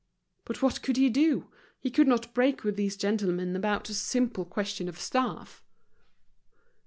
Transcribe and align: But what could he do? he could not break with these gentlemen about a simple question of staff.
But 0.45 0.63
what 0.63 0.81
could 0.81 0.97
he 0.97 1.11
do? 1.11 1.51
he 1.79 1.91
could 1.91 2.07
not 2.07 2.33
break 2.33 2.63
with 2.63 2.75
these 2.75 2.97
gentlemen 2.97 3.55
about 3.55 3.87
a 3.87 3.93
simple 3.93 4.45
question 4.45 4.89
of 4.89 4.99
staff. 4.99 5.63